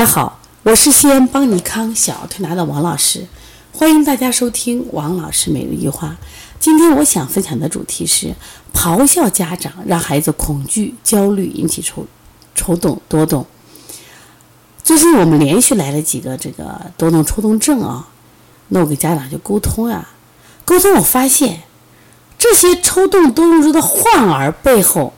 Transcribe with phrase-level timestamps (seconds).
[0.00, 3.26] 大家好，我是西安邦尼康小儿推拿的王老师，
[3.70, 6.16] 欢迎大家收听王老师每日一话。
[6.58, 8.34] 今天我想分享的主题是：
[8.72, 12.06] 咆哮家长让孩子恐惧、焦虑，引起抽
[12.54, 13.44] 抽动、多动。
[14.82, 18.08] 最近我们连续来了几个这个多动抽动症啊，
[18.68, 20.08] 那我跟家长就沟通啊，
[20.64, 21.64] 沟通我发现
[22.38, 25.12] 这些抽动多动症的患儿背后。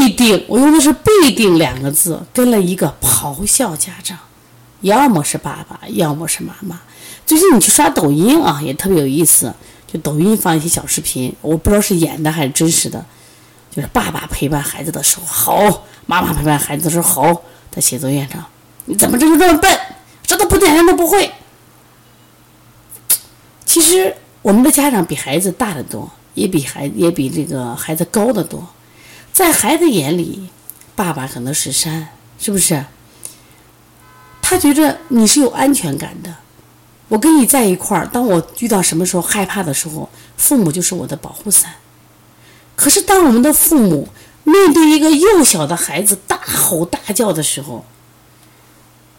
[0.00, 0.90] 必定，我用的是
[1.20, 4.16] “必定”两个字，跟了一个咆哮家长，
[4.80, 6.80] 要么是爸爸，要么是妈妈。
[7.26, 9.52] 最近你去刷抖音啊，也特别有意思，
[9.86, 13.04] 就抖音放一些小视频，我不知道是演的还是真实的，
[13.70, 18.42] 就是爸爸陪伴孩子的时候吼，妈妈陪伴孩子的时候吼，在写作业上，
[18.86, 19.78] 你怎么这就这么笨，
[20.22, 21.30] 这都不点点都不会。
[23.66, 28.66] 其实我们的家长比孩子大得多，也比孩也比这个孩子高得多。
[29.40, 30.50] 在孩子眼里，
[30.94, 32.84] 爸爸可能是山，是不是？
[34.42, 36.36] 他觉着你是有安全感的，
[37.08, 38.06] 我跟你在一块儿。
[38.06, 41.72] 当我遇到什么时候害怕的时候，父母就是我的保护伞。
[42.76, 44.10] 可是，当我们的父母
[44.44, 47.86] 面对一个幼小的孩子大吼大叫的时候，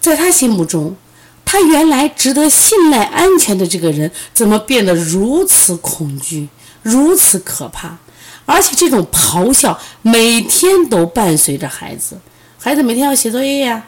[0.00, 0.96] 在他心目中，
[1.44, 6.48] 他原来值得信赖、安全的这个人，怎么变得如此恐惧，
[6.80, 7.98] 如此可怕？
[8.44, 12.18] 而且这种咆哮每天都伴随着孩子，
[12.58, 13.84] 孩子每天要写作业呀，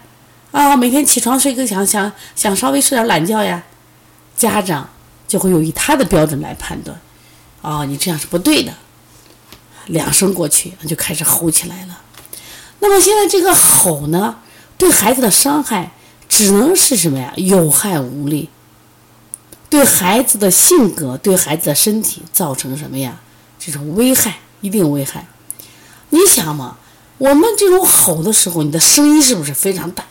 [0.50, 3.62] 啊，每天起床睡个想想想稍微睡点懒觉呀，
[4.36, 4.88] 家长
[5.26, 7.00] 就会用以他的标准来判断，
[7.62, 8.72] 啊，你这样是不对的。
[9.86, 11.98] 两声过去，那就开始吼起来了。
[12.80, 14.36] 那么现在这个吼呢，
[14.76, 15.92] 对孩子的伤害
[16.28, 17.32] 只能是什么呀？
[17.36, 18.50] 有害无利，
[19.70, 23.18] 对孩子的性格、对孩子的身体造成什么呀？
[23.58, 24.38] 这种危害。
[24.60, 25.24] 一定危害，
[26.10, 26.78] 你想嘛？
[27.18, 30.04] 我们这种吼的时候，你的声音是不是非常大？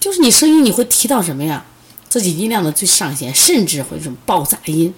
[0.00, 1.64] 就是你声音你会提到什么呀？
[2.08, 4.92] 自己音量的最上限，甚至会这种爆炸音。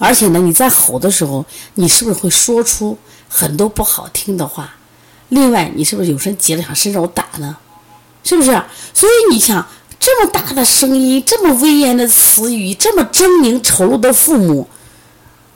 [0.00, 2.98] 而且呢，你在吼的时候，你是不是会说出
[3.28, 4.74] 很多不好听的话？
[5.28, 7.56] 另外，你是不是有时急了想伸手打呢？
[8.24, 8.50] 是不是？
[8.92, 9.64] 所以你想，
[10.00, 14.68] 这么大的声音，这么威严的词语，这么狰狞丑陋的父母，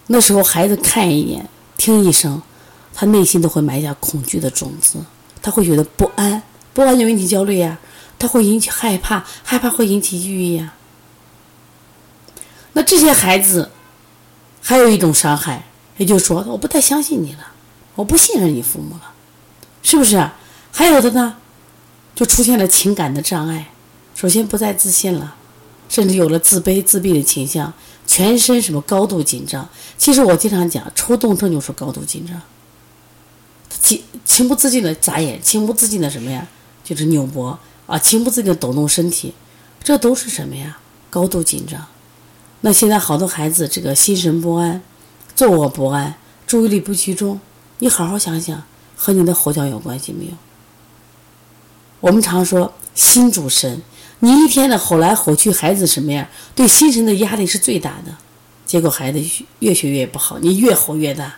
[0.06, 1.48] 那时候孩子看一眼。
[1.76, 2.40] 听一声，
[2.94, 4.98] 他内心都会埋下恐惧的种子，
[5.42, 6.40] 他会觉得不安，
[6.72, 7.76] 不安就引起焦虑呀，
[8.16, 10.72] 他会引起害怕，害怕会引起抑郁呀。
[12.72, 13.70] 那这些孩子
[14.62, 15.64] 还有一种伤害，
[15.96, 17.40] 也就是说，我不太相信你了，
[17.96, 19.12] 我不信任你父母了，
[19.82, 20.30] 是不是？
[20.70, 21.36] 还有的呢，
[22.14, 23.66] 就出现了情感的障碍，
[24.14, 25.34] 首先不再自信了，
[25.88, 27.72] 甚至有了自卑、自闭的倾向。
[28.06, 29.66] 全身什么高度紧张？
[29.96, 32.38] 其实我经常讲，抽动症就是高度紧张，
[33.80, 36.46] 情情不自禁的眨眼，情不自禁的什么呀？
[36.84, 39.32] 就是扭脖啊，情不自禁的抖动身体，
[39.82, 40.76] 这都是什么呀？
[41.08, 41.86] 高度紧张。
[42.60, 44.82] 那现在好多孩子这个心神不安，
[45.34, 46.16] 坐卧不安，
[46.46, 47.40] 注意力不集中，
[47.78, 48.62] 你好好想想，
[48.94, 50.32] 和你的吼叫有关系没有？
[52.00, 53.80] 我们常说心主神。
[54.20, 56.28] 你一天的吼来吼去，孩子什么呀？
[56.54, 58.16] 对心神的压力是最大的，
[58.64, 59.22] 结果孩子
[59.58, 61.34] 越学越不好，你越吼越大，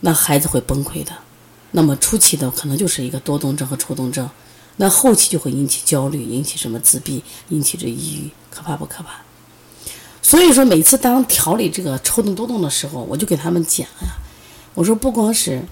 [0.00, 1.12] 那孩子会崩溃的。
[1.72, 4.30] 那么初期的可能就是一个多动症和抽动症，
[4.76, 9.20] 那后期就会引起焦虑，引起什么自闭，引起这抑郁，可怕不可怕？
[10.22, 14.14] 所以说，每次当调理这个抽动多动的时候，我就给他们讲呀，
[14.74, 15.62] 我说不光是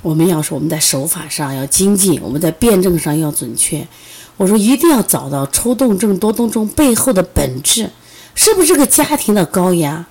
[0.00, 3.86] 我们要说我们在手法上要精进，我们在辩证上要准确。
[4.36, 7.90] 我说一定要找到抽动症、多动症背后的本质，
[8.34, 10.06] 是不是这个家庭的高压？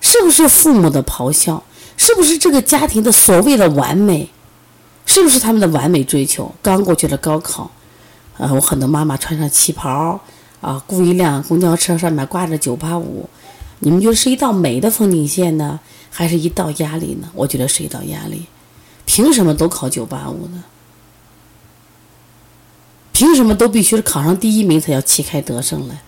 [0.00, 1.62] 是不是父母的咆哮？
[1.96, 4.30] 是不是这个家庭的所谓的完美？
[5.04, 6.50] 是不是他们的完美追求？
[6.62, 7.70] 刚过去的高考，
[8.38, 10.20] 啊，我很多妈妈穿上旗袍，
[10.60, 13.28] 啊，雇一辆公交车上面挂着九八五，
[13.80, 17.28] 你们觉得是一道美的风景线呢，还是一道压力呢？
[17.34, 18.46] 我觉得是一道压力，
[19.04, 20.62] 凭什么都考九八五呢？
[23.20, 25.98] 凭什么都必须是考上第一名才叫旗开得胜呢？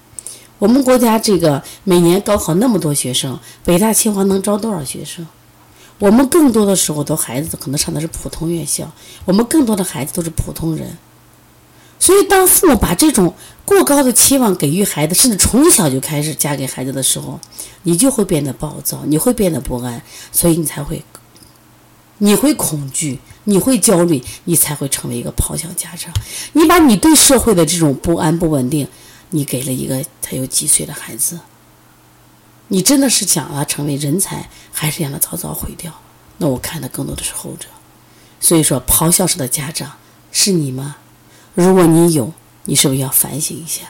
[0.59, 5.27] 我们国家这个每年高考那么多学生，北大清华能招多少学生？
[5.99, 8.91] 我们更多的时候都孩子可能上的是普通院校，
[9.27, 10.97] 我们更多的孩子都是普通人。
[11.99, 13.35] 所以，当父母把这种
[13.67, 17.39] 过高的期望给予孩子，甚至从小就开始加给孩子的时候，
[17.83, 20.01] 你就会变得暴躁，你会变得不安，
[20.33, 21.05] 所以你才会，
[22.17, 23.19] 你会恐惧。
[23.45, 26.13] 你会焦虑，你才会成为一个咆哮家长。
[26.53, 28.87] 你把你对社会的这种不安、不稳定，
[29.31, 31.41] 你给了一个才有几岁的孩子。
[32.69, 35.93] 你真的是想他成为人才，还是让他早早毁掉？
[36.39, 37.69] 那我看的更多的是后者。
[38.41, 39.93] 所以说，咆哮式的家长
[40.31, 40.97] 是你吗？
[41.55, 42.33] 如果你有，
[42.65, 43.83] 你是不是要反省一下？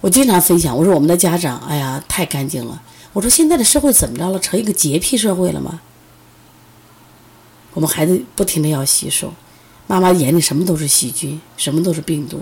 [0.00, 2.80] 我经常分享，我说我们的家长，哎呀，太干净了。
[3.14, 4.38] 我说现在的社会怎么着了？
[4.38, 5.80] 成一个洁癖社会了吗？
[7.78, 9.32] 我们孩子不停的要洗手，
[9.86, 12.40] 妈妈眼里什么都是细菌，什么都是病毒。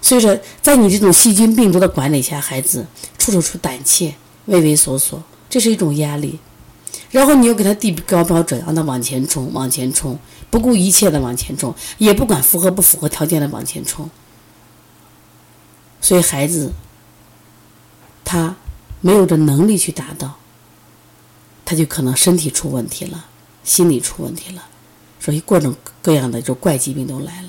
[0.00, 2.86] 所以说，在你这种细菌病毒的管理下，孩子
[3.18, 4.14] 处处处胆怯、
[4.46, 6.38] 畏畏缩缩，这是一种压力。
[7.10, 10.18] 然后你又给他递高标准，让他往前冲，往前冲，
[10.48, 14.08] 不顾一切的往前冲，也不管符合不符合条件的往前冲。
[16.00, 16.72] 所以孩子，
[18.24, 18.56] 他
[19.02, 20.36] 没有这能力去达到，
[21.66, 23.26] 他就可能身体出问题了，
[23.66, 24.62] 心理出问题了，
[25.20, 27.48] 所以各种各样的这怪疾病都来了。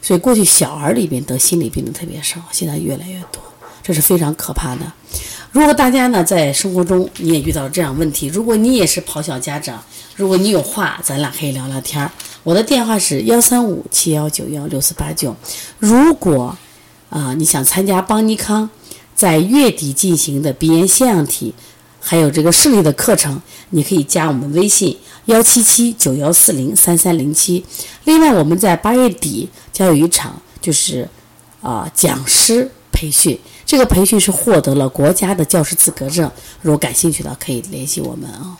[0.00, 3.42] 所以过去小孩里边得心理病的特别少，现在越来越多，
[3.82, 4.92] 这是非常可怕的。
[5.50, 9.82] 如果大家呢在生活中你也遇到这样问题，如果你也是咆哮家长，
[10.14, 12.10] 如果你有话，咱俩可以聊聊天儿。
[12.42, 15.34] 我的电话是幺三五七幺九幺六四八九。
[15.78, 16.54] 如果
[17.08, 18.68] 啊你想参加邦尼康
[19.14, 21.54] 在月底进行的鼻炎腺样体，
[22.06, 23.40] 还有这个视力的课程，
[23.70, 27.64] 你可以加我们微信幺七七九幺四零三三零七。
[28.04, 31.08] 另外我们在八月底将有一场就是
[31.62, 33.38] 啊讲师培训。
[33.64, 36.30] 这个培训是获得了国家的教师资格证，
[36.60, 38.58] 如果感兴趣的可以联系我们啊。